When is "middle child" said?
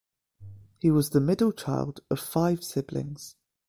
1.21-1.99